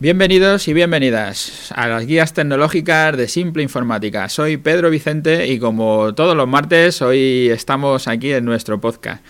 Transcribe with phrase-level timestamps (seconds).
[0.00, 4.30] Bienvenidos y bienvenidas a las guías tecnológicas de Simple Informática.
[4.30, 9.22] Soy Pedro Vicente y como todos los martes, hoy estamos aquí en nuestro podcast.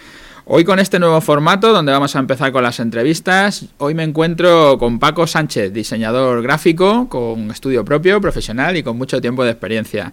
[0.45, 4.79] Hoy con este nuevo formato donde vamos a empezar con las entrevistas, hoy me encuentro
[4.79, 10.13] con Paco Sánchez, diseñador gráfico con estudio propio, profesional y con mucho tiempo de experiencia.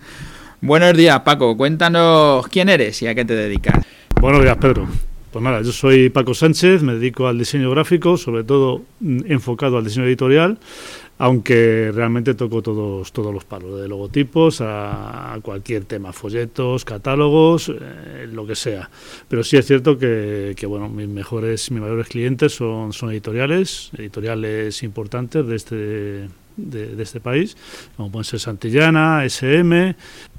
[0.60, 3.86] Buenos días Paco, cuéntanos quién eres y a qué te dedicas.
[4.20, 4.88] Buenos días Pedro.
[5.38, 9.78] Pues nada, yo soy Paco Sánchez, me dedico al diseño gráfico, sobre todo mm, enfocado
[9.78, 10.58] al diseño editorial,
[11.20, 18.28] aunque realmente toco todos, todos los palos, de logotipos a cualquier tema, folletos, catálogos, eh,
[18.34, 18.90] lo que sea.
[19.28, 24.82] Pero sí es cierto que, bueno, mis mejores, mis mayores clientes son, son editoriales, editoriales
[24.82, 27.56] importantes de este, de, de, este país,
[27.96, 29.96] como pueden ser Santillana, SM,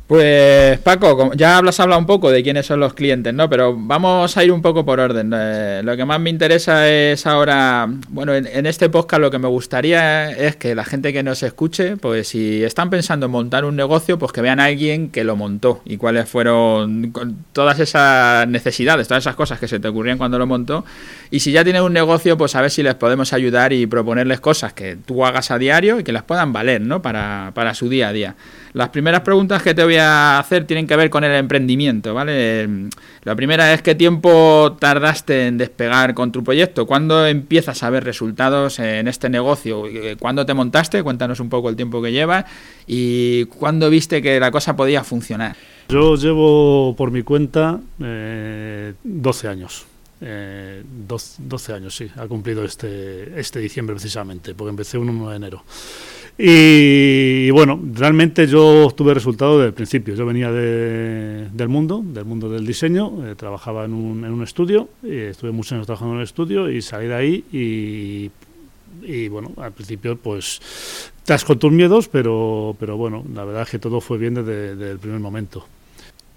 [0.09, 3.51] pues Paco, ya hablas hablado un poco de quiénes son los clientes, ¿no?
[3.51, 5.31] Pero vamos a ir un poco por orden.
[5.37, 9.49] Eh, lo que más me interesa es ahora, bueno, en, este podcast lo que me
[9.49, 13.77] gustaría es que la gente que nos escuche, pues si están pensando en montar un
[13.77, 17.13] negocio, pues que vean a alguien que lo montó y cuáles fueron
[17.53, 20.87] todas esas necesidades, todas esas cosas que se te ocurrían cuando lo montó.
[21.31, 24.41] Y si ya tienen un negocio, pues a ver si les podemos ayudar y proponerles
[24.41, 27.03] cosas que tú hagas a diario y que las puedan valer, ¿no?
[27.03, 28.37] Para, para su día a día.
[28.79, 32.69] Las primeras preguntas que te voy a hacer tienen que ver con el emprendimiento, ¿vale?
[33.25, 38.05] La primera es qué tiempo tardaste en despegar con tu proyecto, cuándo empiezas a ver
[38.05, 39.83] resultados en este negocio,
[40.21, 42.45] cuándo te montaste, cuéntanos un poco el tiempo que llevas
[42.87, 45.57] y cuándo viste que la cosa podía funcionar.
[45.89, 49.87] Yo llevo por mi cuenta eh, 12 años.
[50.21, 55.37] Eh, 12, años, sí, ha cumplido este, este diciembre precisamente, porque empecé un 1 de
[55.37, 55.65] enero.
[56.41, 60.15] Y, bueno, realmente yo obtuve resultados desde el principio.
[60.15, 64.89] Yo venía del mundo, del mundo del diseño, eh, trabajaba en un, en un estudio,
[65.03, 68.31] y estuve muchos años trabajando en el estudio y salí de ahí y,
[69.03, 70.61] y bueno, al principio pues
[71.19, 74.93] estás con tus miedos, pero, pero bueno, la verdad es que todo fue bien desde
[74.93, 75.67] el primer momento.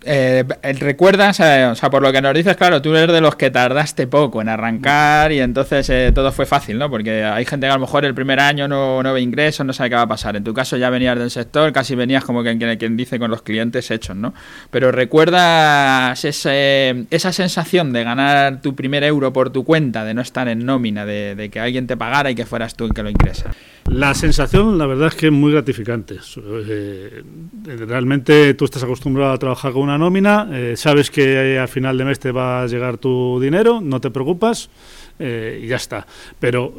[0.03, 0.43] Eh,
[0.79, 1.39] ¿Recuerdas?
[1.41, 4.07] Eh, o sea, por lo que nos dices, claro, tú eres de los que tardaste
[4.07, 6.89] poco en arrancar y entonces eh, todo fue fácil, ¿no?
[6.89, 9.73] Porque hay gente que a lo mejor el primer año no, no ve ingresos, no
[9.73, 10.35] sabe qué va a pasar.
[10.35, 13.43] En tu caso ya venías del sector, casi venías como quien, quien dice con los
[13.43, 14.33] clientes hechos, ¿no?
[14.71, 20.21] Pero ¿recuerdas ese, esa sensación de ganar tu primer euro por tu cuenta, de no
[20.21, 23.03] estar en nómina, de, de que alguien te pagara y que fueras tú el que
[23.03, 23.51] lo ingresa?
[23.91, 26.15] La sensación, la verdad es que es muy gratificante.
[26.37, 27.23] Eh,
[27.85, 32.05] realmente tú estás acostumbrado a trabajar con una nómina, eh, sabes que al final de
[32.05, 34.69] mes te va a llegar tu dinero, no te preocupas
[35.19, 36.07] eh, y ya está.
[36.39, 36.73] Pero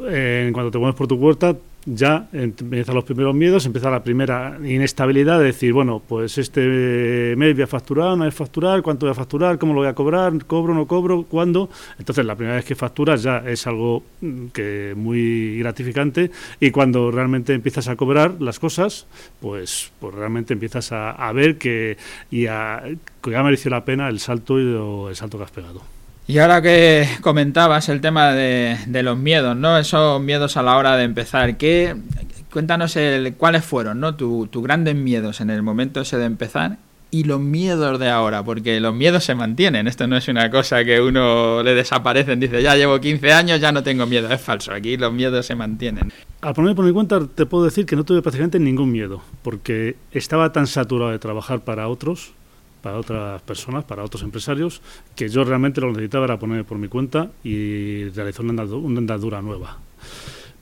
[0.53, 1.55] cuando te pones por tu puerta,
[1.85, 7.53] ya empiezan los primeros miedos, empieza la primera inestabilidad de decir, bueno, pues este mes
[7.53, 9.93] voy a facturar, no voy a facturar, cuánto voy a facturar, cómo lo voy a
[9.93, 11.69] cobrar, cobro, no cobro, cuándo.
[11.99, 17.11] Entonces la primera vez que facturas ya es algo mm, que muy gratificante y cuando
[17.11, 19.05] realmente empiezas a cobrar las cosas,
[19.41, 21.97] pues, pues realmente empiezas a, ver que,
[22.31, 22.83] y a,
[23.21, 25.81] que ya mereció la pena el salto y el salto que has pegado.
[26.25, 29.77] Y ahora que comentabas el tema de, los miedos, ¿no?
[29.77, 31.95] Esos miedos a la hora de empezar, ¿qué,
[32.51, 34.15] cuéntanos el, cuáles fueron, ¿no?
[34.15, 36.77] Tus grandes miedos en el momento ese de empezar
[37.11, 39.87] y los miedos de ahora, porque los miedos se mantienen.
[39.87, 43.59] Esto no es una cosa que uno le desaparece y dice, ya llevo 15 años,
[43.59, 44.31] ya no tengo miedo.
[44.31, 46.11] Es falso, aquí los miedos se mantienen.
[46.41, 49.97] Al poner por mi cuenta, te puedo decir que no tuve prácticamente ningún miedo, porque
[50.11, 52.33] estaba tan saturado de trabajar para otros
[52.83, 54.81] para otras personas, para otros empresarios,
[55.15, 59.77] que yo realmente lo necesitaba era poner por mi cuenta y realizar una andadura, nueva.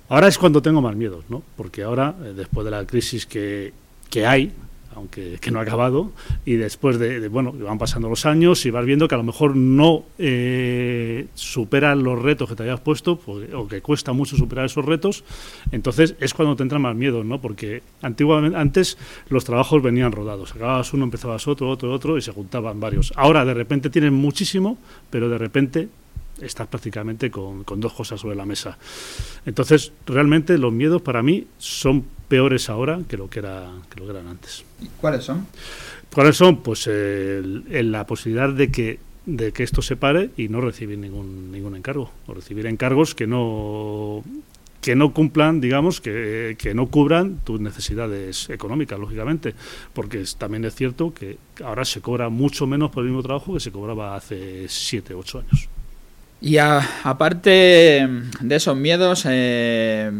[0.07, 1.41] Ahora es cuando tengo más miedo, ¿no?
[1.57, 3.73] Porque ahora, eh, después de la crisis que,
[4.11, 4.53] que hay,
[4.95, 6.11] aunque que no ha acabado,
[6.45, 9.55] y después de, bueno, van pasando los años y vas viendo que a lo mejor
[9.55, 14.65] no eh, superan los retos que te habías puesto, pues, o que cuesta mucho superar
[14.65, 15.23] esos retos,
[15.71, 17.41] entonces es cuando te entra más miedo, ¿no?
[17.41, 18.97] Porque antiguamente, antes
[19.29, 23.13] los trabajos venían rodados, acababas uno, empezabas otro, otro, otro, y se juntaban varios.
[23.15, 24.77] Ahora de repente tienes muchísimo,
[25.09, 25.89] pero de repente
[26.41, 28.77] estás prácticamente con, con dos cosas sobre la mesa.
[29.45, 34.05] Entonces, realmente los miedos para mí son peores ahora que lo que, era, que lo
[34.05, 34.63] que eran antes.
[35.01, 35.47] ¿Cuáles son?
[36.13, 36.63] ¿Cuáles son?
[36.63, 41.75] Pues la posibilidad de que de que esto se pare y no recibir ningún ningún
[41.75, 44.23] encargo o recibir encargos que no
[44.79, 49.53] que no cumplan, digamos, que, que no cubran tus necesidades económicas, lógicamente,
[49.93, 53.59] porque también es cierto que ahora se cobra mucho menos por el mismo trabajo que
[53.59, 55.69] se cobraba hace 7, 8 años.
[56.43, 58.09] Y aparte
[58.39, 60.11] de esos miedos, eh,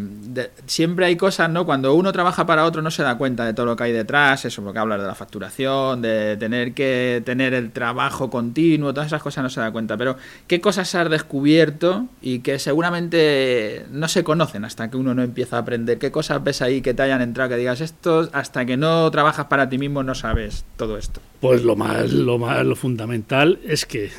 [0.68, 1.66] siempre hay cosas, ¿no?
[1.66, 4.46] Cuando uno trabaja para otro no se da cuenta de todo lo que hay detrás,
[4.46, 9.08] eso, lo que hablas de la facturación, de tener que tener el trabajo continuo, todas
[9.08, 9.98] esas cosas no se da cuenta.
[9.98, 10.16] Pero,
[10.46, 15.58] ¿qué cosas has descubierto y que seguramente no se conocen hasta que uno no empieza
[15.58, 15.98] a aprender?
[15.98, 19.48] ¿Qué cosas ves ahí que te hayan entrado que digas esto hasta que no trabajas
[19.48, 21.20] para ti mismo no sabes todo esto?
[21.40, 24.12] Pues lo más, lo más, lo fundamental es que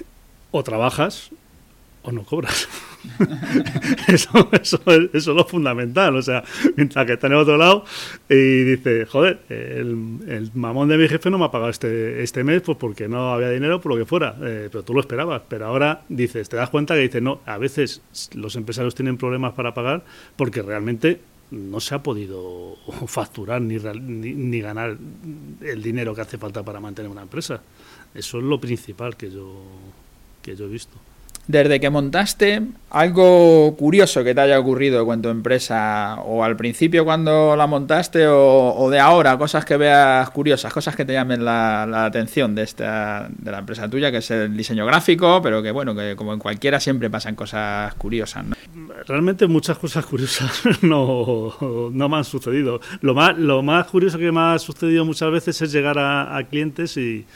[0.50, 1.30] o trabajas
[2.02, 2.68] o no cobras.
[4.08, 6.16] eso, eso, eso, es lo fundamental.
[6.16, 6.42] O sea,
[6.76, 7.84] mientras que está en el otro lado
[8.28, 12.62] y dice, joder, el, mamón de mi jefe no me ha pagado este, este mes
[12.62, 14.36] pues porque no había dinero, por lo que fuera.
[14.42, 15.42] Eh, pero tú lo esperabas.
[15.48, 18.02] Pero ahora dices, te das cuenta que dices, no, a veces
[18.34, 20.04] los empresarios tienen problemas para pagar
[20.36, 21.20] porque realmente
[21.50, 22.76] no se ha podido
[23.06, 24.96] facturar ni, ni, ni ganar
[25.60, 27.62] el dinero que hace falta para mantener una empresa.
[28.14, 29.62] Eso es lo principal que yo,
[30.42, 30.98] que yo he visto
[31.48, 37.04] desde que montaste, algo curioso que te haya ocurrido con tu empresa, o al principio
[37.04, 42.04] cuando la montaste, o, de ahora, cosas que veas curiosas, cosas que te llamen la,
[42.04, 45.96] atención de, esta, de la empresa tuya, que es el diseño gráfico, pero que bueno,
[45.96, 48.44] que como en cualquiera siempre pasan cosas curiosas.
[49.08, 51.54] Realmente muchas cosas curiosas no,
[51.92, 52.80] no me han sucedido.
[53.00, 56.96] Lo más, lo más curioso que me ha sucedido muchas veces es llegar a clientes
[56.96, 57.26] y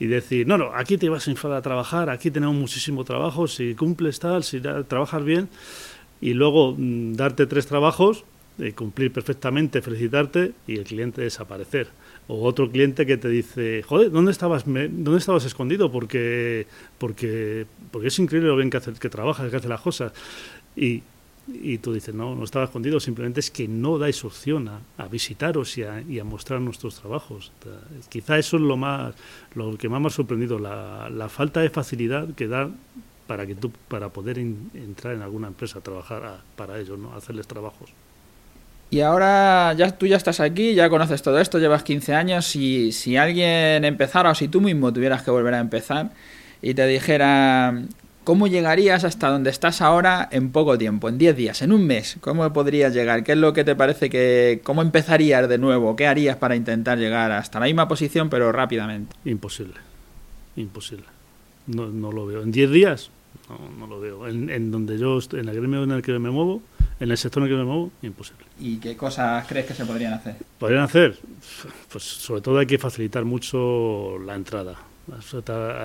[0.00, 3.46] y decir, no, no, aquí te vas a inflar a trabajar, aquí tenemos muchísimo trabajo,
[3.46, 5.50] si cumples tal, si trabajas bien,
[6.22, 8.24] y luego mm, darte tres trabajos,
[8.58, 11.88] eh, cumplir perfectamente, felicitarte y el cliente desaparecer.
[12.28, 15.92] O otro cliente que te dice, joder, ¿dónde estabas, ¿dónde estabas escondido?
[15.92, 16.66] Porque,
[16.96, 20.12] porque, porque es increíble lo bien que, hace, que trabajas, que hace las cosas.
[20.76, 21.02] Y
[21.62, 25.76] y tú dices, no, no estaba escondido, simplemente es que no dais opción a, visitaros
[25.78, 27.52] y a, y a, mostrar nuestros trabajos.
[28.08, 29.14] Quizá eso es lo, más,
[29.54, 32.70] lo que más me ha sorprendido, la, la falta de facilidad que da
[33.26, 37.14] para, que tú, para poder entrar en alguna empresa trabajar para ellos, ¿no?
[37.14, 37.90] hacerles trabajos.
[38.90, 42.56] Y ahora ya tú ya estás aquí, ya conoces todo esto, llevas 15 años.
[42.56, 46.10] y si alguien empezara o si tú mismo tuvieras que volver a empezar
[46.60, 47.84] y te dijera,
[48.24, 52.18] ¿Cómo llegarías hasta donde estás ahora en poco tiempo, en 10 días, en un mes?
[52.20, 53.24] ¿Cómo podrías llegar?
[53.24, 54.60] ¿Qué es lo que te parece que...
[54.62, 55.96] ¿Cómo empezarías de nuevo?
[55.96, 59.16] ¿Qué harías para intentar llegar hasta la misma posición pero rápidamente?
[59.24, 59.74] Imposible,
[60.56, 61.06] imposible.
[61.66, 62.42] No, no lo veo.
[62.42, 63.10] ¿En 10 días?
[63.48, 64.28] No, no lo veo.
[64.28, 66.62] En, donde yo, en el gremio en el que me muevo,
[67.00, 68.44] en el sector en el que me muevo, imposible.
[68.60, 70.36] ¿Y qué cosas crees que se podrían hacer?
[70.58, 71.18] Podrían hacer,
[71.90, 74.76] pues sobre todo hay que facilitar mucho la entrada.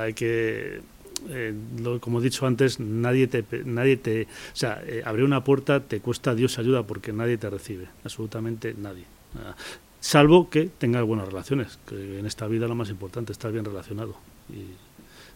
[0.01, 0.81] Hay que
[1.29, 1.53] eh,
[1.99, 5.99] como he dicho antes, nadie te, nadie te, o sea, eh, abrir una puerta te
[5.99, 9.05] cuesta Dios ayuda porque nadie te recibe, absolutamente nadie.
[9.35, 9.55] Ah,
[9.99, 14.15] salvo que tengas buenas relaciones, que en esta vida lo más importante, estar bien relacionado.
[14.49, 14.65] Y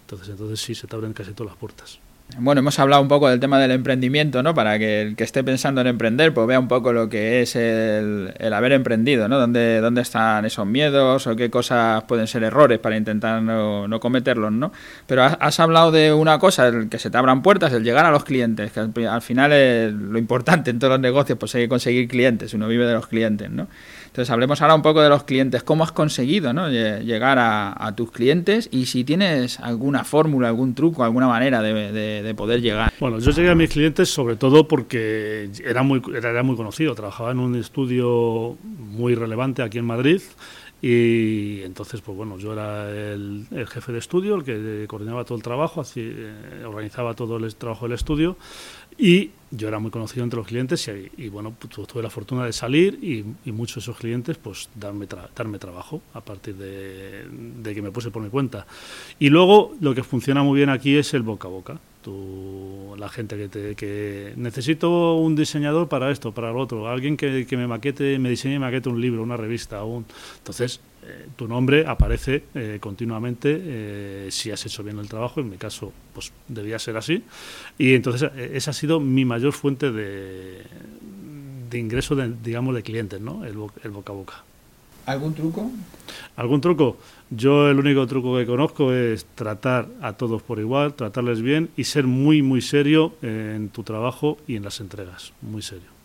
[0.02, 2.00] entonces, entonces sí, se te abren casi todas las puertas.
[2.38, 4.54] Bueno, hemos hablado un poco del tema del emprendimiento, ¿no?
[4.54, 7.56] Para que el que esté pensando en emprender, pues vea un poco lo que es
[7.56, 9.40] el, haber emprendido, ¿no?
[9.40, 14.00] ¿Dónde, ¿Dónde están esos miedos o qué cosas pueden ser errores para intentar no, no
[14.00, 14.72] cometerlos, ¿no?
[15.08, 18.12] Pero has, hablado de una cosa, el que se te abran puertas, el llegar a
[18.12, 21.70] los clientes, que al, final es lo importante en todos los negocios, pues hay que
[21.70, 23.68] conseguir clientes, uno vive de los clientes, ¿no?
[24.10, 28.70] Entonces hablemos ahora un poco de los clientes, cómo has conseguido llegar a, tus clientes
[28.72, 32.92] y si tienes alguna fórmula, algún truco, alguna manera de, poder llegar.
[33.00, 37.32] Bueno, yo llegué a mis clientes sobre todo porque era muy, era muy conocido, trabajaba
[37.32, 40.22] en un estudio muy relevante aquí en Madrid
[40.82, 45.44] y entonces, pues bueno, yo era el, jefe de estudio, el que coordinaba todo el
[45.44, 48.38] trabajo, eh, organizaba todo el trabajo del estudio
[48.98, 52.54] y yo era muy conocido entre los clientes y, bueno, pues, tuve la fortuna de
[52.54, 57.82] salir y, muchos de esos clientes pues darme, darme trabajo a partir de, de, que
[57.82, 58.66] me puse por mi cuenta.
[59.18, 61.80] Y luego lo que funciona muy bien aquí es el boca a boca.
[62.98, 67.46] La gente que, te, que necesito un diseñador para esto, para lo otro, alguien que,
[67.52, 70.06] me maquete, me diseñe y maquete un libro, una revista, un...
[70.38, 75.50] entonces eh, tu nombre aparece eh, continuamente eh, si has hecho bien el trabajo, en
[75.50, 77.24] mi caso pues debía ser así,
[77.78, 80.64] y entonces esa ha sido mi mayor fuente de,
[81.70, 83.46] de ingreso, de, digamos, de clientes, ¿no?
[83.46, 84.44] el, el boca a boca.
[85.06, 85.72] ¿Algún truco?
[86.36, 86.98] ¿Algún truco?
[87.32, 91.86] Yo el único truco que conozco es tratar a todos por igual, tratarles bien y
[91.86, 95.34] ser muy, muy serio en tu trabajo y en las entregas.
[95.42, 95.99] Muy serio.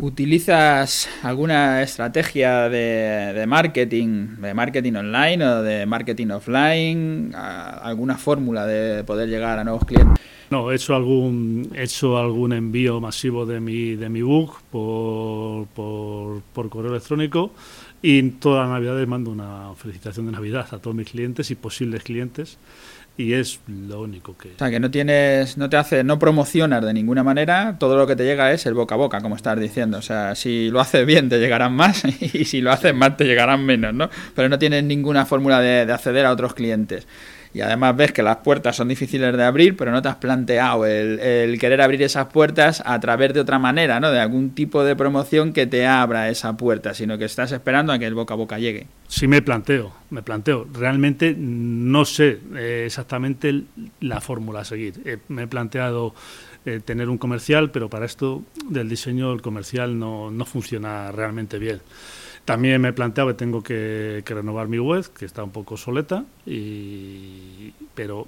[0.00, 7.34] ¿Utilizas alguna estrategia de, marketing, de marketing online o de marketing offline?
[7.34, 10.22] ¿Alguna fórmula de poder llegar a nuevos clientes?
[10.50, 15.66] No, he hecho algún, he hecho algún envío masivo de mi, de mi book por,
[15.68, 17.52] por, por correo electrónico
[18.00, 21.56] y toda la Navidad les mando una felicitación de Navidad a todos mis clientes y
[21.56, 22.56] posibles clientes.
[23.18, 24.50] Y es lo único que...
[24.50, 28.06] O sea, que no tienes, no te hace, no promocionas de ninguna manera, todo lo
[28.06, 29.98] que te llega es el boca a boca, como estás diciendo.
[29.98, 33.24] O sea, si lo haces bien te llegarán más y si lo haces mal te
[33.24, 34.08] llegarán menos, ¿no?
[34.36, 37.08] Pero no tienes ninguna fórmula de acceder a otros clientes
[37.54, 40.86] y además ves que las puertas son difíciles de abrir, pero no te has planteado
[40.86, 44.10] el, querer abrir esas puertas a través de otra manera, ¿no?
[44.10, 47.98] De algún tipo de promoción que te abra esa puerta, sino que estás esperando a
[47.98, 48.86] que el boca a boca llegue.
[49.06, 50.66] Sí me planteo, me planteo.
[50.72, 53.62] Realmente no sé eh, exactamente
[54.00, 54.94] la fórmula a seguir.
[55.04, 56.14] Eh, me he planteado
[56.66, 61.58] eh, tener un comercial, pero para esto del diseño el comercial no, no funciona realmente
[61.58, 61.80] bien.
[62.48, 66.24] También me he planteado que tengo que, renovar mi web, que está un poco soleta,
[66.46, 68.26] y, pero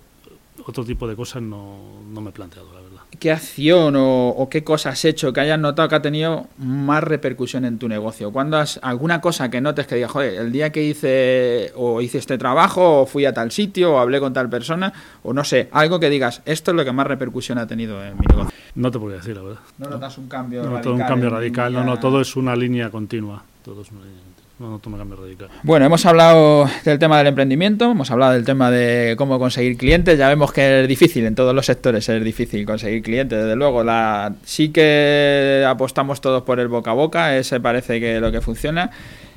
[0.66, 3.00] otro tipo de cosas no, me he planteado, la verdad.
[3.18, 7.64] ¿Qué acción o, qué cosa has hecho que hayas notado que ha tenido más repercusión
[7.64, 8.30] en tu negocio?
[8.30, 12.18] ¿Cuándo has alguna cosa que notes que digas, joder, el día que hice o hice
[12.18, 15.70] este trabajo o fui a tal sitio o hablé con tal persona o no sé,
[15.72, 18.52] algo que digas, esto es lo que más repercusión ha tenido en mi negocio?
[18.74, 19.60] No te podría decir, la verdad.
[19.78, 20.92] No notas un cambio no, radical.
[20.92, 23.44] un cambio radical, no, no, todo es una línea continua.
[23.70, 24.00] Todo es una
[24.58, 25.48] no, no cambio radical.
[25.62, 30.18] Bueno, hemos hablado del tema del emprendimiento, hemos hablado del tema de cómo conseguir clientes.
[30.18, 33.38] Ya vemos que es difícil, en todos los sectores es difícil conseguir clientes.
[33.38, 38.16] Desde luego, la, sí que apostamos todos por el boca a boca, ese parece que
[38.16, 38.90] es lo que funciona.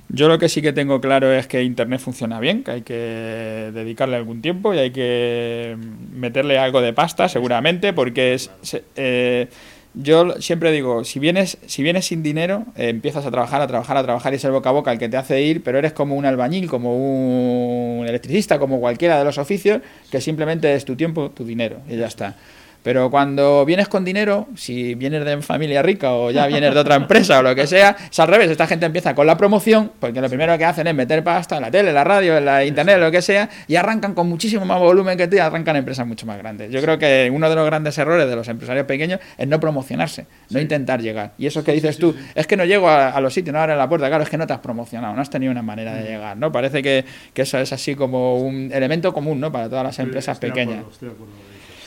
[0.10, 3.70] Yo lo que sí que tengo claro es que Internet funciona bien, que hay que
[3.72, 5.78] dedicarle algún tiempo y hay que
[6.12, 8.50] meterle algo de pasta, seguramente, porque es...
[8.96, 9.48] Eh,
[9.94, 13.98] yo siempre digo, si vienes, si vienes sin dinero, eh, empiezas a trabajar, a trabajar,
[13.98, 15.94] a trabajar y es el boca a boca el que te hace ir, pero eres
[15.94, 20.96] como un albañil, como un electricista, como cualquiera de los oficios, que simplemente es tu
[20.96, 22.36] tiempo, tu dinero y ya está.
[22.84, 26.96] Pero cuando vienes con dinero, si vienes de familia rica o ya vienes de otra
[26.96, 28.52] empresa o lo que sea, es al revés.
[28.52, 31.62] Esta gente empieza con la promoción, porque lo primero que hacen es meter pasta en
[31.62, 34.66] la tele, en la radio, en la internet, lo que sea, y arrancan con muchísimo
[34.66, 36.72] más volumen que tú y arrancan empresas mucho más grandes.
[36.72, 40.26] Yo creo que uno de los grandes errores de los empresarios pequeños es no promocionarse,
[40.50, 41.32] no intentar llegar.
[41.38, 43.88] Y eso que dices tú, es que no llego a, los sitios, no abren la
[43.88, 44.10] puerta.
[44.10, 46.06] Claro, es que no te has promocionado, no has tenido una manera de mm.
[46.06, 46.52] llegar, ¿no?
[46.52, 49.54] Parece que, que eso es así como un elemento común, ¿no?
[49.54, 50.84] Para todas las empresas pequeñas.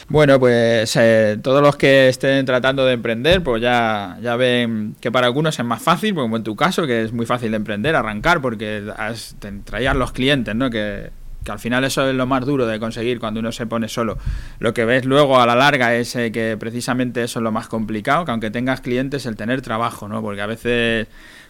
[0.08, 5.10] Bueno, pues eh, todos los que estén tratando de emprender, pues ya, ya ven que
[5.10, 7.96] para algunos es más fácil, como en tu caso, que es muy fácil de emprender,
[7.96, 8.84] arrancar, porque
[9.98, 10.70] los clientes, ¿no?
[10.70, 11.10] Que,
[11.46, 14.18] que al final eso es lo más duro de conseguir cuando uno se pone solo.
[14.58, 17.68] Lo que ves luego a la larga es eh, que precisamente eso es lo más
[17.68, 20.20] complicado, que aunque tengas clientes, el tener trabajo, ¿no?
[20.20, 21.06] Porque a veces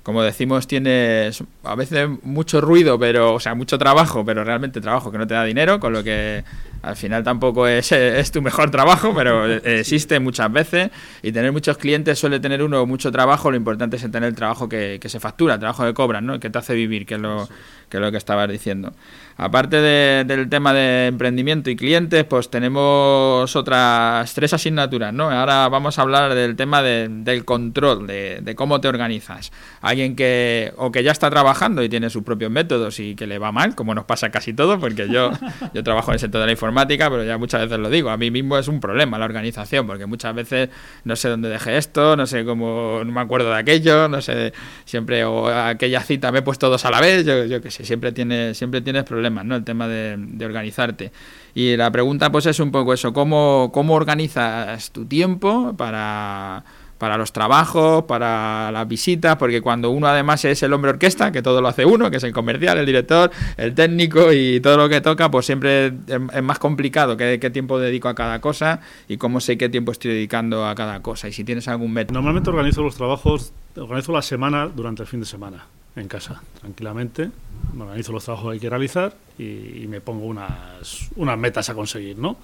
[0.06, 5.10] como decimos, tienes a veces mucho ruido, pero, o sea, mucho trabajo, pero realmente trabajo
[5.10, 6.44] que no te da dinero, con lo que
[6.82, 10.90] al final tampoco es, es tu mejor trabajo, pero existe muchas veces
[11.24, 14.68] y tener muchos clientes suele tener uno mucho trabajo, lo importante es tener el trabajo
[14.68, 16.38] que, que se factura, el trabajo que cobran, ¿no?
[16.38, 17.48] que te hace vivir, que es lo
[17.88, 18.93] que, es lo que estabas diciendo.
[19.38, 25.31] Aparte del tema de emprendimiento y clientes, pues tenemos otras tres asignaturas, ¿no?
[25.31, 29.52] Ahora vamos a hablar del tema del control, de, cómo te organizas.
[29.83, 33.38] Alguien que o que ya está trabajando y tiene sus propios métodos y que le
[33.38, 35.33] va mal, como nos pasa casi todo, porque yo,
[35.75, 38.16] yo trabajo en el sector de la informática, pero ya muchas veces lo digo, a
[38.16, 40.71] mí mismo es un problema la organización, porque muchas veces
[41.05, 44.55] no sé dónde dejé esto, no sé cómo, no me acuerdo de aquello, no sé,
[44.87, 47.75] siempre, o aquella cita me he puesto dos a la vez, yo, yo qué sé,
[47.85, 49.56] siempre, tiene, siempre tienes problemas ¿no?
[49.56, 51.12] El tema de, organizarte.
[51.54, 56.64] Y la pregunta pues es un poco eso, ¿cómo, cómo organizas tu tiempo para,
[56.99, 59.37] para los trabajos, para las visitas?
[59.37, 62.25] Porque cuando uno además es el hombre orquesta, que todo lo hace uno, que es
[62.25, 66.59] el comercial, el director, el técnico y todo lo que toca, pues siempre es, más
[66.59, 70.66] complicado qué, qué tiempo dedico a cada cosa y cómo sé qué tiempo estoy dedicando
[70.66, 71.28] a cada cosa.
[71.28, 72.14] Y si tienes algún método.
[72.14, 75.64] Normalmente organizo los trabajos, organizo la semana durante el fin de semana
[75.96, 77.30] en casa, tranquilamente.
[77.72, 81.74] Me organizo los trabajos que hay que realizar y, me pongo unas, unas metas a
[81.74, 82.36] conseguir, ¿no?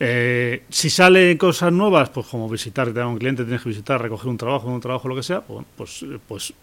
[0.00, 4.00] Eh, si salen cosas nuevas, pues como visitar, te da un cliente, tienes que visitar,
[4.00, 6.54] recoger un trabajo, un trabajo, lo que sea, pues, pues, pues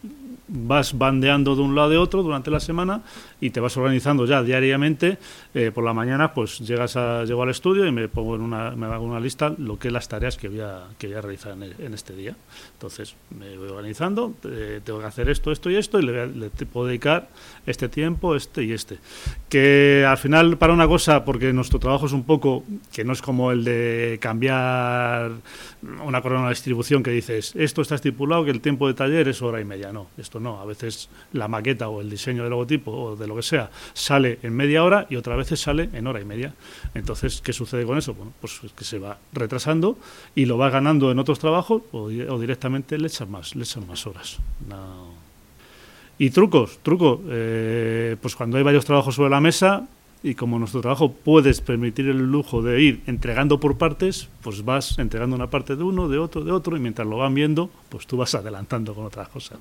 [0.47, 3.03] vas bandeando de un lado de otro durante la semana
[3.39, 5.17] y te vas organizando ya diariamente.
[5.53, 8.71] Eh, por la mañana, pues llegas a, llego al estudio y me pongo en una,
[8.71, 11.21] me hago una lista lo que es las tareas que voy a, que voy a
[11.21, 12.35] realizar en, este día.
[12.73, 16.49] Entonces, me voy organizando, eh, tengo que hacer esto, esto y esto, y le, le,
[16.49, 17.29] puedo dedicar
[17.65, 18.97] este tiempo, este y este.
[19.47, 23.21] Que al final, para una cosa, porque nuestro trabajo es un poco, que no es
[23.21, 25.31] como el de cambiar
[26.03, 29.41] una corona de distribución que dices, esto está estipulado que el tiempo de taller es
[29.41, 29.91] hora y media.
[29.91, 30.59] No, esto no.
[30.59, 34.39] A veces la maqueta o el diseño del logotipo o de lo que sea sale
[34.43, 36.53] en media hora y otras veces sale en hora y media.
[36.93, 38.13] Entonces, ¿qué sucede con eso?
[38.13, 39.97] Bueno, pues que se va retrasando
[40.35, 44.05] y lo va ganando en otros trabajos o, directamente le echan más, le echan más
[44.07, 44.37] horas.
[46.19, 47.21] Y trucos, truco.
[47.29, 49.87] Eh, pues cuando hay varios trabajos sobre la mesa,
[50.21, 54.99] y como nuestro trabajo puedes permitir el lujo de ir entregando por partes, pues vas
[54.99, 58.05] entregando una parte de uno, de otro, de otro, y mientras lo van viendo, pues
[58.05, 59.59] tú vas adelantando con otras cosas.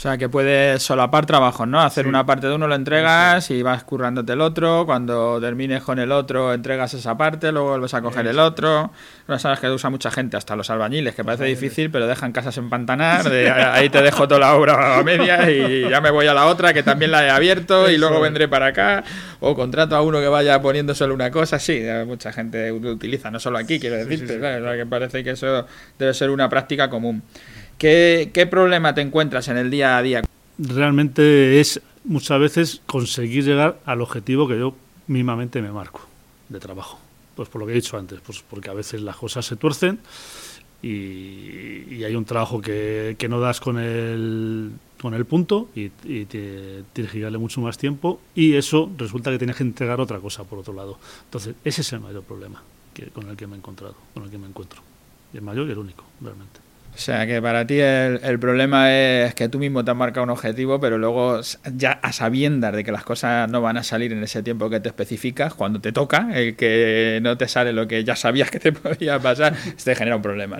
[0.00, 1.78] O sea, que puedes solapar trabajos, ¿no?
[1.78, 4.86] Hacer una parte de uno, lo entregas y vas currándote el otro.
[4.86, 8.90] Cuando termines con el otro, entregas esa parte, luego vuelves a coger el otro.
[9.28, 12.56] No sabes que usa mucha gente, hasta los albañiles, que parece difícil, pero dejan casas
[12.56, 13.28] en pantanar.
[13.74, 16.72] ahí te dejo toda la obra a media y ya me voy a la otra,
[16.72, 19.04] que también la he abierto, y luego vendré para acá.
[19.40, 21.58] O contrato a uno que vaya poniendo solo una cosa.
[21.58, 24.40] Sí, mucha gente utiliza, no solo aquí, quiero decirte.
[24.40, 25.66] que parece que eso
[25.98, 27.22] debe ser una práctica común.
[27.80, 30.22] ¿Qué, problema te encuentras en el día a día?
[30.58, 34.74] Realmente es muchas veces conseguir llegar al objetivo que yo
[35.06, 36.02] mismamente me marco
[36.50, 36.98] de trabajo.
[37.34, 39.98] Pues por lo que he dicho antes, pues porque a veces las cosas se tuercen
[40.82, 47.12] y, hay un trabajo que, no das con el, con el punto y, te, tienes
[47.12, 50.58] que darle mucho más tiempo y eso resulta que tienes que entregar otra cosa por
[50.58, 50.98] otro lado.
[51.24, 54.30] Entonces, ese es el mayor problema que, con el que me he encontrado, con el
[54.30, 54.82] que me encuentro.
[55.32, 56.69] Y el mayor y el único, realmente.
[56.94, 60.30] O sea, que para ti el, problema es que tú mismo te has marcado un
[60.30, 61.40] objetivo, pero luego
[61.74, 64.80] ya a sabiendas de que las cosas no van a salir en ese tiempo que
[64.80, 68.58] te especificas, cuando te toca, el que no te sale lo que ya sabías que
[68.58, 69.54] te podía pasar,
[69.84, 70.58] te genera un problema.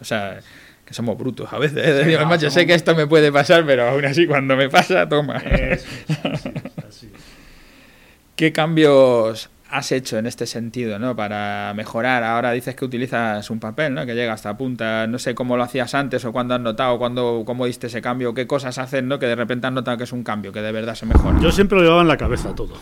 [0.00, 0.40] O sea,
[0.84, 2.06] que somos brutos a veces.
[2.06, 2.18] ¿eh?
[2.40, 5.42] yo sé que esto me puede pasar, pero aún así cuando me pasa, toma.
[8.36, 11.14] ¿Qué cambios has hecho en este sentido, ¿no?
[11.14, 12.24] Para mejorar.
[12.24, 14.06] Ahora dices que utilizas un papel, ¿no?
[14.06, 15.06] Que llega hasta punta.
[15.06, 18.34] No sé cómo lo hacías antes o cuándo has notado, cuándo, cómo diste ese cambio,
[18.34, 19.18] qué cosas hacen, ¿no?
[19.18, 21.38] Que de repente has notado que es un cambio, que de verdad se mejora.
[21.40, 22.74] Yo siempre lo llevaba en la cabeza todo.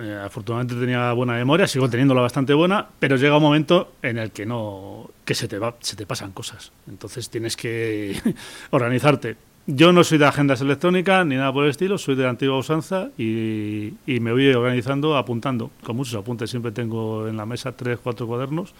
[0.00, 4.30] Eh, afortunadamente tenía buena memoria, sigo teniéndola bastante buena, pero llega un momento en el
[4.30, 6.72] que no, que se te va, se te pasan cosas.
[6.88, 8.16] Entonces tienes que
[8.70, 12.58] organizarte yo no soy de agendas electrónicas ni nada por el estilo, soy de antigua
[12.58, 16.50] usanza y, me voy organizando, apuntando, con muchos apuntes.
[16.50, 18.74] Siempre tengo en la mesa tres, cuatro cuadernos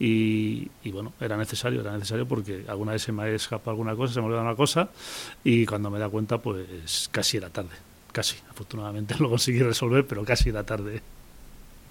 [0.00, 4.14] y, bueno, era necesario, era necesario porque alguna vez se me ha escapado alguna cosa,
[4.14, 4.88] se me ha olvidado una cosa
[5.44, 7.76] y cuando me da cuenta, pues casi era tarde.
[8.10, 11.00] Casi, afortunadamente lo conseguí resolver, pero casi era tarde.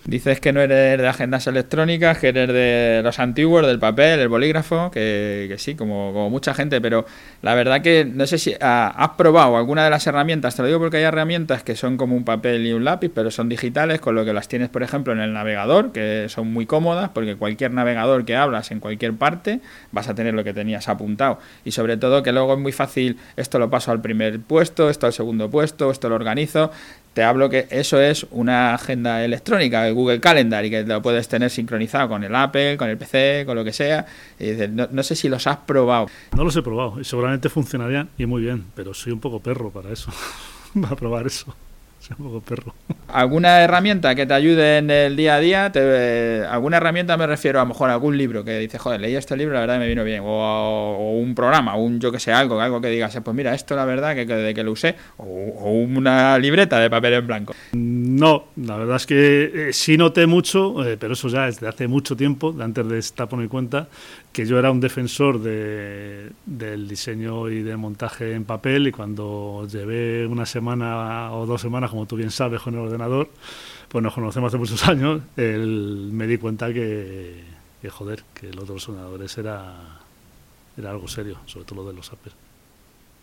[0.06, 4.28] Dices que no eres de agendas electrónicas, que eres de los antiguos, del papel, el
[4.28, 7.06] bolígrafo, que, sí, como, como, mucha gente, pero
[7.42, 10.80] la verdad que no sé si has probado alguna de las herramientas, te lo digo
[10.80, 14.16] porque hay herramientas que son como un papel y un lápiz, pero son digitales, con
[14.16, 17.72] lo que las tienes, por ejemplo, en el navegador, que son muy cómodas, porque cualquier
[17.72, 19.62] navegador que hablas en cualquier parte
[19.94, 21.40] vas a tener lo que tenías apuntado.
[21.64, 25.06] Y sobre todo que luego es muy fácil, esto lo paso al primer puesto, esto
[25.06, 26.72] al segundo puesto, esto lo organizo
[27.14, 31.28] te hablo que eso es una agenda electrónica, el Google Calendar, y que lo puedes
[31.28, 34.06] tener sincronizado con el Apple, con el PC, con lo que sea.
[34.40, 36.08] Y dices, no, sé si los has probado.
[36.36, 39.70] No los he probado, y seguramente funcionarían y muy bien, pero soy un poco perro
[39.70, 40.12] para eso,
[40.82, 41.56] para probar eso.
[42.46, 42.74] perro.
[43.08, 45.72] ¿Alguna herramienta que te ayude en el día a día?
[45.72, 49.16] Te, ¿Alguna herramienta me refiero a lo mejor a algún libro que dices, joder, leí
[49.16, 50.24] este libro, la verdad me vino bien?
[50.26, 53.86] O, un programa, un yo que sé, algo, algo que digas, pues mira, esto la
[53.86, 54.96] verdad que, de que lo usé.
[55.18, 57.54] O, una libreta de papel en blanco.
[57.74, 61.88] No, la verdad es que eh, sí noté mucho, eh, pero eso ya desde hace
[61.88, 63.88] mucho tiempo, antes de estar por mi cuenta,
[64.32, 69.68] que yo era un defensor de, del diseño y del montaje en papel y cuando
[69.72, 73.30] llevé una semana o dos semanas, como tú bien sabes, con el ordenador,
[73.88, 77.44] pues nos conocemos hace muchos años, me di cuenta que,
[77.82, 80.00] que, joder, que los ordenadores era,
[80.76, 82.34] era algo serio, sobre todo lo de los Apple.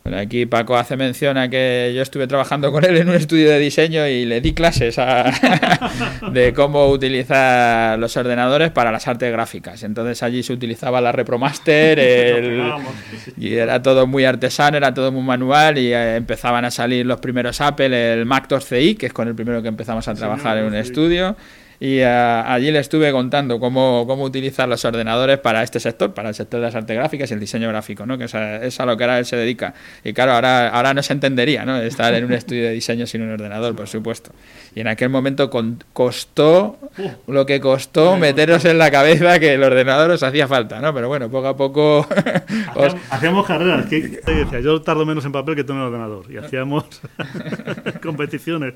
[0.02, 3.50] Bueno, aquí Paco hace mención a que yo estuve trabajando con él en un estudio
[3.50, 4.96] de diseño y le di clases
[6.32, 9.82] de cómo utilizar los ordenadores para las artes gráficas.
[9.82, 11.98] Entonces allí se utilizaba la Repromaster
[13.36, 17.20] y era todo muy artesano, era todo muy manual y eh, empezaban a salir los
[17.20, 20.64] primeros Apple, el Mac 2CI, que es con el primero que empezamos a trabajar en
[20.64, 21.36] un estudio
[21.82, 26.28] y uh, allí le estuve contando cómo, cómo utilizar los ordenadores para este sector, para
[26.28, 28.18] el sector de las artes gráficas y el diseño gráfico, ¿no?
[28.18, 29.72] que es a, es a lo que ahora él se dedica.
[30.04, 31.78] Y claro, ahora, ahora no se entendería ¿no?
[31.78, 34.30] estar en un estudio de diseño sin un ordenador, por supuesto.
[34.74, 36.78] Y en aquel momento con, costó
[37.26, 40.92] lo que costó meteros en la cabeza que el ordenador os hacía falta, ¿no?
[40.92, 42.06] pero bueno, poco a poco...
[43.10, 44.20] Hacíamos carreras, que,
[44.62, 46.84] yo tardo menos en papel que tú en el ordenador, y hacíamos
[48.02, 48.74] competiciones.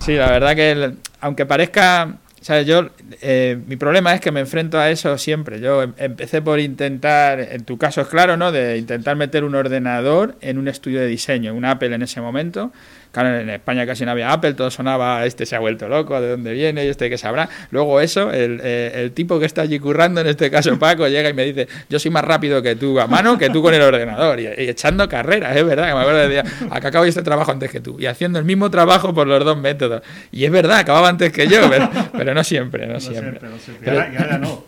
[0.00, 2.88] Sí, la verdad que aunque parezca o yo,
[3.20, 5.60] eh, mi problema es que me enfrento a eso siempre.
[5.60, 8.50] Yo em, empecé por intentar, en tu caso es claro, ¿no?
[8.50, 12.72] De intentar meter un ordenador en un estudio de diseño, un Apple en ese momento,
[13.12, 16.30] Claro, en España casi no había Apple, todo sonaba, este se ha vuelto loco, de
[16.30, 17.48] dónde viene, y este que sabrá.
[17.72, 21.28] Luego eso, el, eh, el, tipo que está allí currando, en este caso Paco, llega
[21.28, 23.82] y me dice, yo soy más rápido que tú a mano que tú con el
[23.82, 24.38] ordenador.
[24.38, 27.80] Y, echando carreras, es verdad, que me acuerdo de acá acabo este trabajo antes que
[27.80, 27.96] tú.
[27.98, 30.02] Y haciendo el mismo trabajo por los dos métodos.
[30.30, 31.68] Y es verdad, acababa antes que yo,
[32.12, 33.40] pero, no siempre, no, siempre.
[34.38, 34.64] no.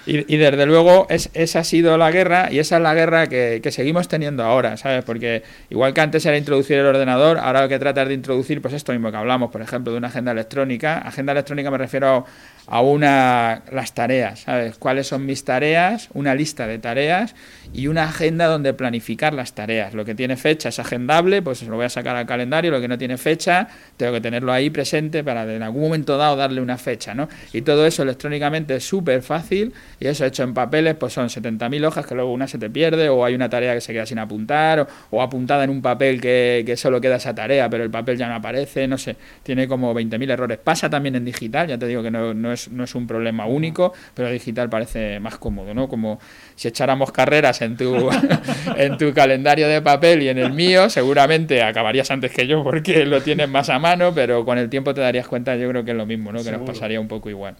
[0.05, 4.07] desde luego es, esa ha sido la guerra y esa es la guerra que, seguimos
[4.07, 5.03] teniendo ahora, ¿sabes?
[5.03, 8.73] Porque igual que antes era introducir el ordenador, ahora lo que tratas de introducir, pues
[8.73, 10.97] esto mismo que hablamos, por ejemplo, de una agenda electrónica.
[10.99, 12.25] Agenda electrónica me refiero
[12.71, 14.77] a una las tareas, ¿sabes?
[14.77, 16.07] ¿Cuáles son mis tareas?
[16.13, 17.35] Una lista de tareas
[17.73, 19.93] y una agenda donde planificar las tareas.
[19.93, 22.87] Lo que tiene fecha es agendable, pues lo voy a sacar al calendario, lo que
[22.87, 26.77] no tiene fecha, tengo que tenerlo ahí presente para en algún momento dado darle una
[26.77, 27.27] fecha, ¿no?
[27.51, 31.85] Y todo eso electrónicamente es súper fácil y eso hecho en papeles, pues son 70.000
[31.85, 34.19] hojas que luego una se te pierde o hay una tarea que se queda sin
[34.19, 38.17] apuntar o, apuntada en un papel que, que, solo queda esa tarea, pero el papel
[38.17, 40.57] ya no aparece, no sé, tiene como 20.000 errores.
[40.57, 43.45] Pasa también en digital, ya te digo que no, no, es, no es un problema
[43.45, 45.87] único, pero digital parece más cómodo, ¿no?
[45.87, 46.19] Como
[46.55, 48.09] si echáramos carreras en tu,
[48.77, 53.05] en tu calendario de papel y en el mío, seguramente acabarías antes que yo porque
[53.05, 55.91] lo tienes más a mano, pero con el tiempo te darías cuenta, yo creo que
[55.91, 56.43] es lo mismo, ¿no?
[56.43, 57.55] que nos pasaría un poco igual.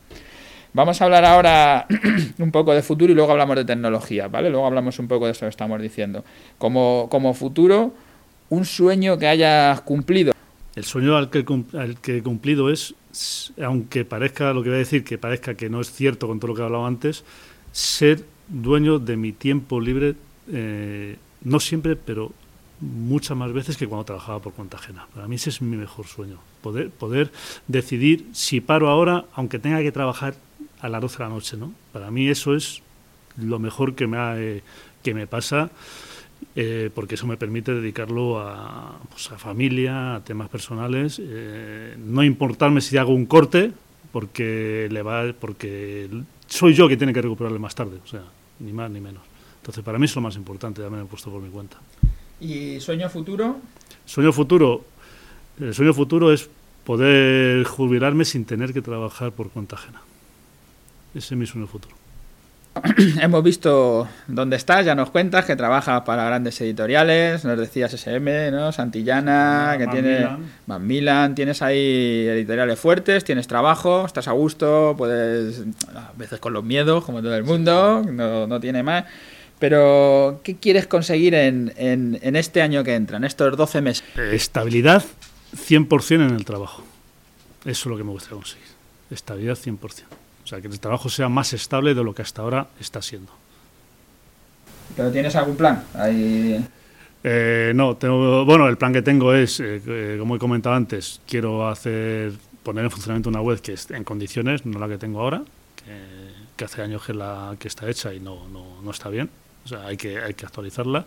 [0.74, 1.86] Vamos a hablar ahora
[2.38, 4.50] un poco de futuro y luego hablamos de tecnología, ¿vale?
[4.50, 6.24] Luego hablamos un poco de eso que estamos diciendo.
[6.58, 7.94] Como, como futuro,
[8.50, 10.34] un sueño que hayas cumplido.
[10.76, 11.46] El sueño al que,
[11.78, 12.96] al que he cumplido es,
[13.62, 16.50] aunque parezca lo que voy a decir, que parezca que no es cierto con todo
[16.50, 17.24] lo que he hablado antes,
[17.72, 20.16] ser dueño de mi tiempo libre,
[20.52, 22.32] eh, no siempre, pero
[22.82, 25.08] muchas más veces que cuando trabajaba por cuenta ajena.
[25.14, 27.32] Para mí ese es mi mejor sueño, poder, poder
[27.68, 30.36] decidir si paro ahora, aunque tenga que trabajar
[30.82, 31.58] a las 12 de la noche.
[31.58, 31.74] ¿no?
[31.94, 32.82] Para mí eso es
[33.38, 34.64] lo mejor que me, eh,
[35.04, 35.70] que me pasa.
[36.56, 41.22] Eh, porque eso me permite dedicarlo a, pues, a familia, a temas personales,
[41.98, 43.72] no importarme si hago un corte,
[44.12, 46.10] porque le va, porque
[46.48, 48.00] soy yo que tiene que recuperarle más tarde.
[48.04, 48.24] O sea,
[48.60, 49.24] ni más ni menos.
[49.62, 51.78] Entonces, para mí es lo más importante, ya me he puesto por mi cuenta.
[52.40, 53.60] ¿Y sueño futuro?
[54.06, 54.84] Sueño futuro.
[55.60, 56.50] El sueño futuro es
[56.84, 60.02] poder jubilarme sin tener que trabajar por cuenta ajena.
[61.14, 61.96] Ese es mi sueño futuro.
[63.22, 68.50] Hemos visto dónde estás, ya nos cuentas que trabajas para grandes editoriales, nos decías SM,
[68.52, 68.72] ¿no?
[68.72, 70.28] Santillana, que tiene
[70.68, 76.54] Van Milan, tienes ahí editoriales fuertes, tienes trabajo, estás a gusto, puedes, a veces con
[76.54, 79.04] los miedos, como todo el mundo, no, no tiene más.
[79.60, 84.04] Pero, ¿qué quieres conseguir en, en, en este año que entra, en estos 12 meses?
[84.16, 85.04] Estabilidad
[85.56, 86.84] 100% en el trabajo.
[87.66, 88.68] Eso es lo que me gustaría conseguir.
[89.12, 93.02] Estabilidad 100% sea, que el trabajo sea más estable de lo que hasta ahora está
[93.02, 93.32] siendo.
[94.96, 95.84] ¿Pero tienes algún plan?
[97.24, 101.68] Eh, no, tengo, bueno, el plan que tengo es, eh, como he comentado antes, quiero
[101.68, 105.44] hacer poner en funcionamiento una web que esté en condiciones, no la que tengo ahora,
[106.56, 109.30] que, hace años que, la, que está hecha y no, no, no está bien.
[109.64, 111.06] O sea, hay que, hay que actualizarla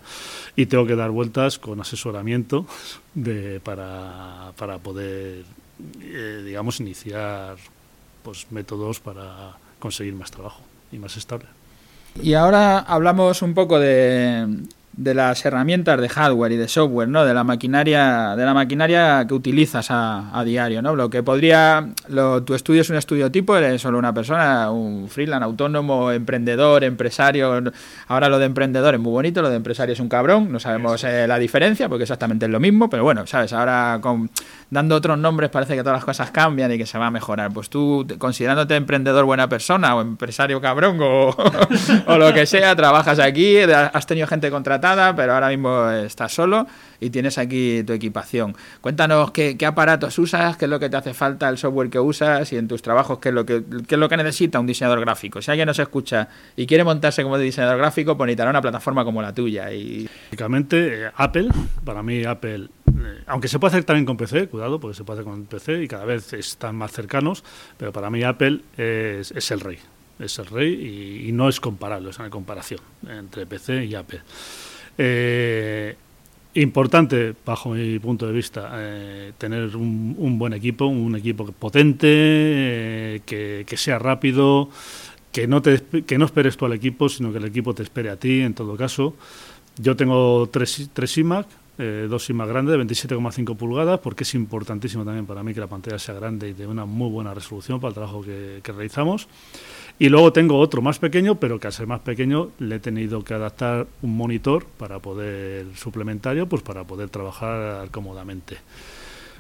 [0.55, 2.67] y tengo que dar vueltas con asesoramiento
[3.15, 5.45] de, para, para poder,
[6.01, 7.57] eh, digamos, iniciar
[8.25, 11.47] pues, métodos para conseguir más trabajo y más estable.
[12.21, 14.47] Y ahora hablamos un poco de,
[14.97, 17.25] de las herramientas de hardware y de software, ¿no?
[17.25, 20.95] De la maquinaria, de la maquinaria que utilizas a, a diario, ¿no?
[20.95, 25.09] Lo que podría, lo, tu estudio es un estudio tipo, eres solo una persona, un
[25.09, 27.73] freelance, autónomo, emprendedor, empresario.
[28.07, 31.03] Ahora lo de emprendedor es muy bonito, lo de empresario es un cabrón, no sabemos
[31.05, 34.31] eh, la diferencia porque exactamente es lo mismo, pero bueno, sabes, ahora con,
[34.71, 37.53] dando otros nombres parece que todas las cosas cambian y que se va a mejorar.
[37.53, 41.35] Pues tú, considerándote emprendedor buena persona o empresario cabrón o,
[42.07, 44.84] o lo que sea, trabajas aquí, has tenido gente contratada
[45.17, 46.67] pero ahora mismo estás solo
[47.01, 48.55] y tienes aquí tu equipación.
[48.81, 52.53] Cuéntanos qué, aparatos usas, qué es lo que te hace falta, el software que usas
[52.53, 55.41] y en tus trabajos qué es lo que, es lo que necesita un diseñador gráfico.
[55.41, 59.23] Si alguien nos escucha y quiere montarse como diseñador gráfico, pues necesitará una plataforma como
[59.23, 59.73] la tuya.
[59.73, 60.09] Y...
[60.31, 61.49] Básicamente, eh, Apple,
[61.85, 65.21] para mí Apple eh, aunque se puede hacer también con PC, cuidado, porque se puede
[65.21, 67.43] hacer con PC y cada vez están más cercanos,
[67.77, 69.79] pero para mí Apple es, es el rey,
[70.19, 74.23] es el rey y, y, no es comparable, es una comparación entre PC y Apple.
[74.97, 75.97] Eh,
[76.55, 83.21] importante, bajo mi punto de vista, eh, tener un, buen equipo, un equipo potente, eh,
[83.25, 84.69] que, sea rápido,
[85.33, 88.11] que no, te, que no esperes tú al equipo, sino que el equipo te espere
[88.11, 89.15] a ti, en todo caso.
[89.77, 91.47] Yo tengo tres, tres iMac,
[91.79, 95.67] eh, dos iMac grandes de 27,5 pulgadas, porque es importantísimo también para mí que la
[95.67, 99.27] pantalla sea grande y de una muy buena resolución para el trabajo que, que realizamos.
[99.99, 103.23] Y luego tengo otro más pequeño, pero que al ser más pequeño le he tenido
[103.23, 108.57] que adaptar un monitor para poder suplementario, pues para poder trabajar cómodamente.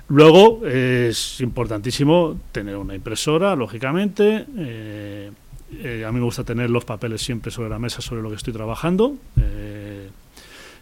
[0.08, 4.44] Luego es importantísimo tener una impresora, lógicamente.
[4.56, 5.30] Eh,
[5.72, 8.36] eh, a mí me gusta tener los papeles siempre sobre la mesa sobre lo que
[8.36, 9.16] estoy trabajando.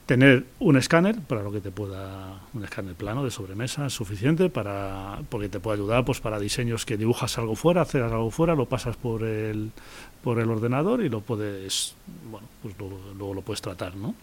[0.07, 5.21] Tener un escáner para lo que te pueda un escáner plano de sobremesa suficiente para
[5.29, 8.67] porque te puede ayudar pues para diseños que dibujas algo fuera haces algo fuera lo
[8.67, 9.71] pasas por el
[10.23, 11.95] por el ordenador y lo puedes
[12.31, 14.15] bueno pues luego, lo puedes tratar no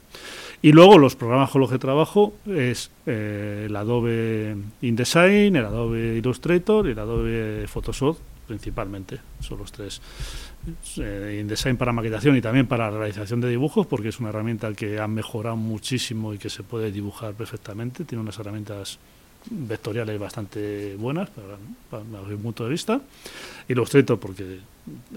[0.62, 6.18] y luego los programas con los que trabajo es eh, el Adobe InDesign el Adobe
[6.18, 8.18] Illustrator y el Adobe Photoshop
[8.50, 9.20] principalmente.
[9.40, 10.02] Son los tres
[10.98, 15.08] InDesign para maquetación y también para realización de dibujos, porque es una herramienta que ha
[15.08, 18.06] mejorado muchísimo y que se puede dibujar perfectamente.
[18.06, 19.00] Tiene unas herramientas
[19.50, 23.02] vectoriales bastante buenas para, mi punto de vista.
[23.68, 24.60] Illustrator porque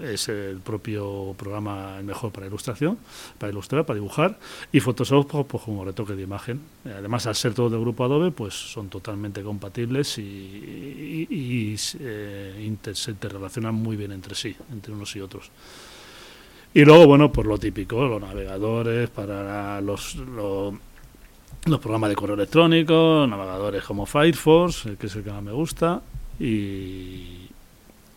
[0.01, 2.97] es el propio programa el mejor para ilustración,
[3.37, 4.37] para ilustrar, para dibujar.
[4.71, 6.61] Y Photoshop pues, pues como retoque de imagen.
[6.85, 13.75] Además, al ser todo del grupo Adobe, pues son totalmente compatibles y, eh, se interrelacionan
[13.75, 15.49] muy bien entre sí, entre unos y otros.
[16.75, 20.73] Y luego, bueno, pues lo típico, los navegadores para los los
[21.79, 26.01] programas de correo electrónico, navegadores como Firefox, que es el que más me gusta,
[26.39, 27.49] y,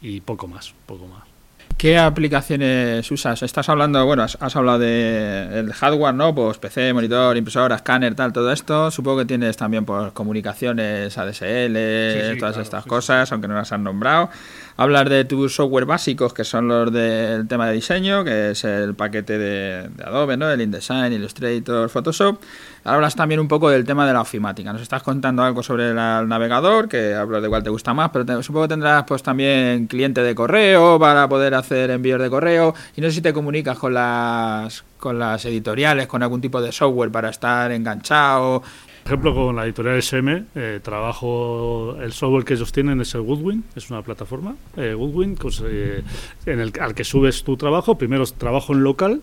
[0.01, 1.37] y poco más, poco más.
[1.77, 3.43] ¿Qué aplicaciones usas?
[3.43, 6.35] Estás hablando, bueno, has, hablado del hardware, ¿no?
[6.35, 8.91] Pues PC, monitor, impresora, escáner, tal, todo esto.
[8.91, 14.31] Supongo que tienes también pues, comunicaciones, ADSL, todas estas cosas, aunque no las han nombrado.
[14.79, 18.95] Hablar de tus software básicos, que son los del tema de diseño, que es el
[18.95, 20.51] paquete de, Adobe, ¿no?
[20.51, 22.39] El InDesign, Illustrator, Photoshop.
[22.85, 24.75] Hablas también un poco del tema de la ofimática.
[24.75, 28.43] Nos estás contando algo sobre el navegador, que hablo de cuál te gusta más, pero
[28.43, 32.75] supongo que tendrás pues también cliente de correo para poder hacer envíos de correo.
[32.97, 36.73] Y no sé si te comunicas con las con las editoriales, con algún tipo de
[36.73, 38.63] software para estar enganchado
[39.07, 43.21] por ejemplo, con la editorial SM, eh, trabajo, el software que ellos tienen es el
[43.23, 46.03] Goodwin, es una plataforma, eh, Goodwin, eh,
[46.45, 47.97] en el, al que subes tu trabajo.
[47.97, 49.21] Primero trabajo en local,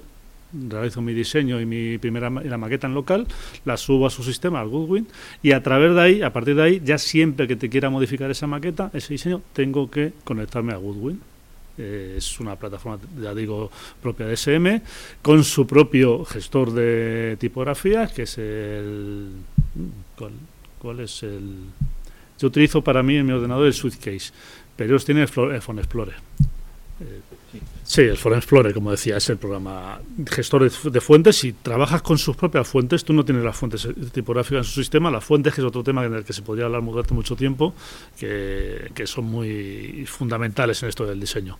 [0.53, 3.27] realizo mi diseño y mi primera la maqueta en local,
[3.65, 5.05] la subo a su sistema, al Goodwin,
[5.41, 8.31] y a través de ahí, a partir de ahí, ya siempre que te quiera modificar
[8.31, 11.19] esa maqueta, ese diseño, tengo que conectarme a Goodwin.
[11.77, 13.69] Eh, es una plataforma, ya digo,
[14.01, 14.81] propia de SM,
[15.21, 19.31] con su propio gestor de tipografías, que es el...
[20.79, 21.55] ¿Cuál, es el...?
[22.39, 24.31] Yo utilizo para mí en mi ordenador el Suitcase,
[24.75, 26.15] pero ellos tienen el Phone Explorer.
[26.99, 27.21] Eh,
[27.83, 31.35] Sí, el Foreign Explorer, como decía, es el programa gestor de, fuentes.
[31.35, 35.11] Si trabajas con sus propias fuentes, tú no tienes las fuentes tipográficas en su sistema.
[35.11, 37.75] Las fuentes, que es otro tema en el que se podría hablar durante mucho tiempo,
[38.17, 41.57] que, son muy fundamentales en esto del diseño.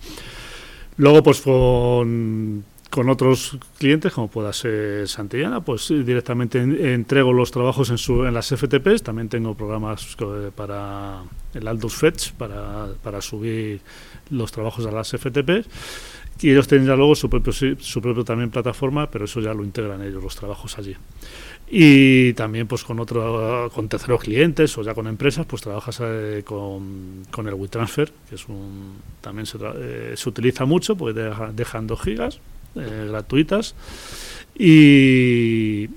[0.98, 2.64] Luego, pues con,
[3.02, 6.60] otros clientes, como pueda ser Santillana, pues directamente
[6.94, 9.04] entrego los trabajos en, su, en las FTPs.
[9.04, 10.16] También tengo programas
[10.56, 13.82] para el Aldous Fetch, para, para subir
[14.30, 15.68] los trabajos a las FTPs
[16.42, 20.02] y ellos ya luego su propio, su propio también plataforma, pero eso ya lo integran
[20.02, 20.96] ellos, los trabajos allí.
[21.70, 26.44] Y también pues con otro, con terceros clientes o ya con empresas, pues trabajas eh,
[26.46, 31.88] con, con, el WeTransfer, que es un, también se, eh, se utiliza mucho, porque dejan
[31.88, 32.40] dos gigas
[32.76, 33.76] eh, gratuitas.
[34.56, 35.90] Y,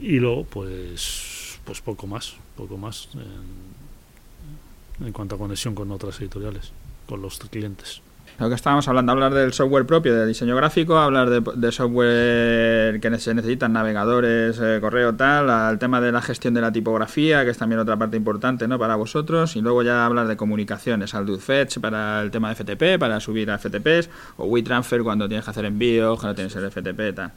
[0.00, 6.20] y luego pues, pues poco más, poco más en, en cuanto a conexión con otras
[6.20, 6.72] editoriales,
[7.06, 8.02] con los clientes.
[8.38, 13.18] Lo que estábamos hablando, hablar del software propio de diseño gráfico, hablar de, software que
[13.18, 17.50] se necesitan, navegadores, eh, correo, tal, al tema de la gestión de la tipografía, que
[17.50, 18.76] es también otra parte importante ¿no?
[18.76, 22.98] para vosotros, y luego ya hablar de comunicaciones, al Fetch para el tema de FTP,
[22.98, 26.70] para subir a FTPs, o WeTransfer cuando tienes que hacer envíos, que no tienes el
[26.70, 27.32] FTP, tal.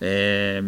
[0.00, 0.62] Eh,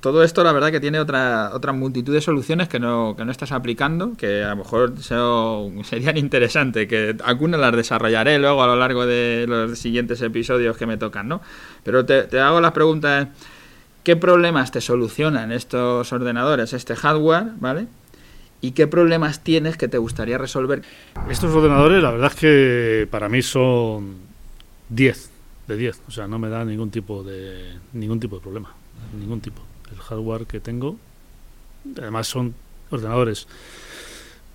[0.00, 4.12] todo esto la verdad que tiene otra, otra multitud de soluciones que no, estás aplicando,
[4.16, 4.94] que a lo mejor
[5.82, 10.86] serían interesantes, que algunas las desarrollaré luego a lo largo de los siguientes episodios que
[10.86, 11.40] me tocan, ¿no?
[11.82, 13.28] Pero te, hago las preguntas,
[14.04, 17.86] ¿qué problemas te solucionan estos ordenadores, este hardware, ¿vale?
[18.60, 20.82] ¿Y qué problemas tienes que te gustaría resolver?
[21.28, 24.16] Estos ordenadores, la verdad que para mí son
[24.88, 25.30] 10
[25.66, 28.74] de 10, o sea, no me da ningún tipo de ningún tipo de problema
[29.18, 29.62] ningún tipo.
[29.90, 30.96] El hardware que tengo,
[31.96, 32.54] además son
[32.90, 33.46] ordenadores,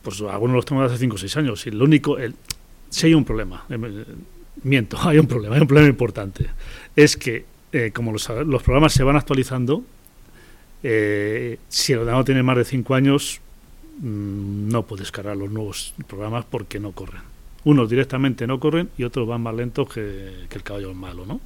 [0.01, 2.35] pues algunos los tengo hace 5 o 6 años, y lo único, el,
[2.89, 4.05] si hay un problema, eh,
[4.63, 6.47] miento, hay un problema, hay un problema importante,
[6.95, 9.83] es que eh, como los, los, programas se van actualizando,
[10.83, 13.41] eh, si el ordenador tiene más de 5 años,
[13.99, 17.21] mm, no puedes cargar los nuevos programas porque no corren.
[17.65, 21.39] Unos directamente no corren y otros van más lentos que, que el caballo malo, ¿no?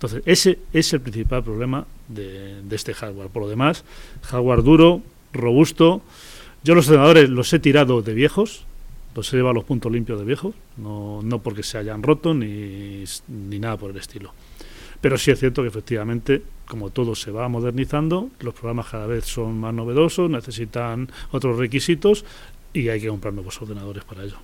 [0.00, 3.28] Entonces, ese es el principal problema de, este hardware.
[3.28, 3.84] Por lo demás,
[4.22, 5.02] hardware duro,
[5.34, 6.00] robusto.
[6.64, 8.64] Yo los ordenadores los he tirado de viejos,
[9.14, 12.32] los he llevado a los puntos limpios de viejos, no, no porque se hayan roto
[12.32, 14.32] ni, ni nada por el estilo.
[15.02, 19.26] Pero sí es cierto que efectivamente, como todo se va modernizando, los programas cada vez
[19.26, 22.24] son más novedosos, necesitan otros requisitos
[22.72, 24.38] y hay que comprar nuevos ordenadores para ello.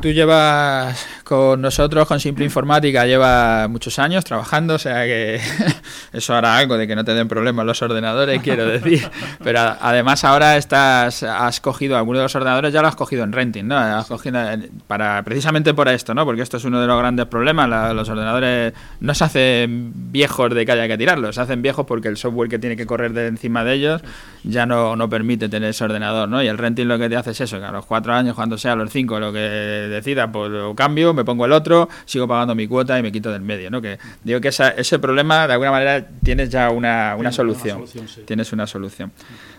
[0.00, 5.40] Tú llevas con nosotros, con Simple Informática, llevas muchos años trabajando, o sea que
[6.12, 9.08] eso hará algo de que no te den problemas los ordenadores, quiero decir.
[9.42, 13.32] Pero además ahora estás, has cogido algunos de los ordenadores, ya lo has cogido en
[13.32, 13.76] renting, ¿no?
[13.78, 14.38] Has cogido
[14.86, 16.24] para, precisamente por esto, ¿no?
[16.26, 17.94] Porque esto es uno de los grandes problemas.
[17.94, 22.08] los ordenadores no se hacen viejos de que haya que tirarlos, se hacen viejos porque
[22.08, 24.02] el software que tiene que correr de encima de ellos
[24.44, 26.42] ya no, no permite tener ese ordenador, ¿no?
[26.42, 28.58] Y el renting lo que te hace es eso, que a los cuatro años, cuando
[28.58, 32.26] sea, a los cinco, lo que decida, pues lo cambio, me pongo el otro, sigo
[32.26, 33.80] pagando mi cuota y me quito del medio, ¿no?
[33.80, 37.84] Que digo que ese problema, de alguna manera, tienes ya una, una solución.
[38.24, 39.12] Tienes una solución.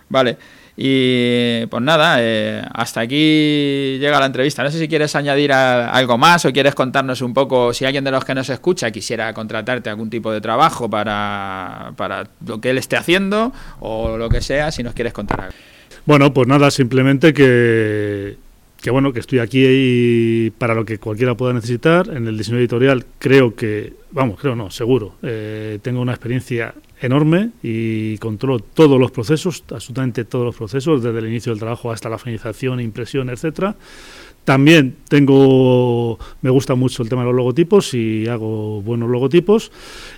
[0.09, 0.37] Vale.
[0.79, 4.61] Y pues nada, eh, hasta aquí llega la entrevista.
[4.61, 8.11] No sé si quieres añadir algo más o quieres contarnos un poco, si alguien de
[8.11, 12.77] los que nos escucha quisiera contratarte algún tipo de trabajo para, para lo que él
[12.77, 15.55] esté haciendo o lo que sea, si nos quieres contar algo.
[16.05, 18.37] Bueno, pues nada, simplemente que
[18.81, 22.09] que bueno, que estoy aquí para lo que cualquiera pueda necesitar.
[22.09, 27.51] En el diseño editorial creo que, vamos, creo no, seguro, eh, tengo una experiencia enorme
[27.61, 32.09] y controlo todos los procesos, absolutamente todos los procesos, desde el inicio del trabajo hasta
[32.09, 33.75] la finalización, impresión, etcétera.
[34.47, 39.73] También tengo, me gusta mucho el tema de los logotipos y hago buenos logotipos.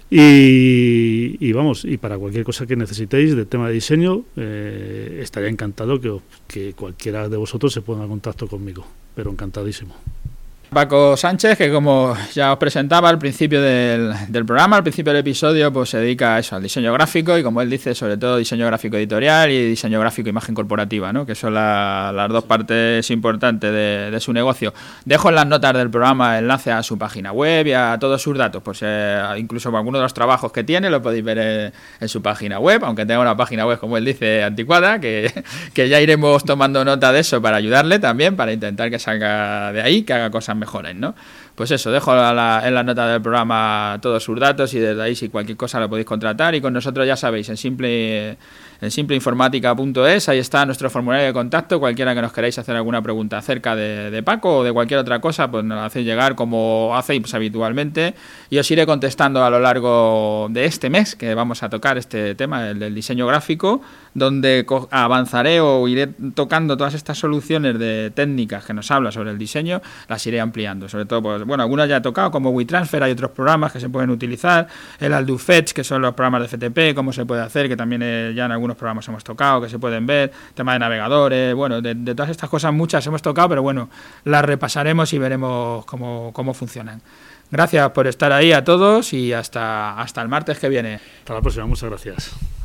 [0.07, 5.99] Y, vamos, y para cualquier cosa que necesitéis de tema de diseño, eh, estaría encantado
[5.99, 6.15] que,
[6.47, 9.95] que cualquiera de vosotros se ponga en contacto conmigo, pero encantadísimo.
[10.69, 14.13] Paco Sánchez, que como ya os presentaba al principio del,
[14.45, 17.63] programa, al principio del episodio, pues se dedica a eso, al diseño gráfico y como
[17.63, 21.25] él dice, sobre todo diseño gráfico editorial y diseño gráfico imagen corporativa, ¿no?
[21.25, 24.71] que son las dos partes importantes de, su negocio.
[25.05, 28.37] Dejo en las notas del programa enlace a su página web y a todos sus
[28.37, 32.21] datos, pues eh, incluso algunos de los trabajos que tiene lo podéis ver en, su
[32.21, 35.33] página web, aunque tenga una página web, como él dice, anticuada, que,
[35.73, 39.81] que ya iremos tomando nota de eso para ayudarle también, para intentar que salga de
[39.81, 41.15] ahí, que haga cosas mejoren, ¿no?
[41.55, 42.35] Pues eso, dejo en
[42.75, 46.05] la nota del programa todos sus datos y desde ahí si cualquier cosa lo podéis
[46.05, 46.53] contratar.
[46.55, 48.37] Y con nosotros ya sabéis, en simple
[48.81, 53.37] en simpleinformática.es, ahí está nuestro formulario de contacto, cualquiera que nos queráis hacer alguna pregunta
[53.37, 58.13] acerca de, Paco o de cualquier otra cosa, pues nos hacéis llegar como hacéis habitualmente.
[58.49, 62.35] Y os iré contestando a lo largo de este mes que vamos a tocar este
[62.35, 63.81] tema, el del diseño gráfico,
[64.13, 69.37] donde avanzaré o iré tocando todas estas soluciones de técnicas que nos habla sobre el
[69.37, 73.11] diseño, las iré ampliando, sobre todo, pues, bueno, algunas ya he tocado, como WeTransfer, hay
[73.11, 74.67] otros programas que se pueden utilizar,
[74.99, 78.33] el AlduFetch, que son los programas de FTP, cómo se puede hacer, que también eh,
[78.35, 81.95] ya en algunos programas hemos tocado, que se pueden ver, tema de navegadores, bueno, de,
[82.15, 83.89] todas estas cosas muchas hemos tocado, pero bueno,
[84.25, 87.01] las repasaremos y veremos cómo, cómo funcionan.
[87.51, 90.99] Gracias por estar ahí a todos y hasta, hasta el martes que viene.
[91.19, 92.58] Hasta la próxima, muchas gracias.